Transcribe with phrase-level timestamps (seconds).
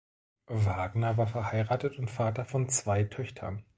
[0.55, 3.63] Wagner war verheiratet und Vater von zwei Töchtern.